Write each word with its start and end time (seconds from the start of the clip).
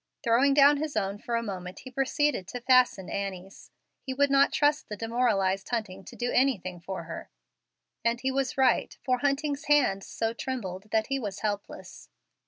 Throwing 0.23 0.55
down 0.55 0.77
his 0.77 0.97
own 0.97 1.19
for 1.19 1.35
a 1.35 1.43
moment, 1.43 1.81
he 1.81 1.91
proceeded 1.91 2.47
to 2.47 2.61
fasten 2.61 3.07
Annie's. 3.07 3.69
He 4.01 4.15
would 4.15 4.31
not 4.31 4.51
trust 4.51 4.89
the 4.89 4.97
demoralized 4.97 5.69
Hunting 5.69 6.03
to 6.05 6.15
do 6.15 6.31
anything 6.31 6.79
for 6.79 7.03
her, 7.03 7.29
and 8.03 8.19
he 8.19 8.31
was 8.31 8.57
right, 8.57 8.97
for 9.05 9.19
Hunting's 9.19 9.65
hands 9.65 10.07
so 10.07 10.33
trembled 10.33 10.89
that 10.89 11.05
he 11.13 11.19
was 11.19 11.41
helpless. 11.41 12.09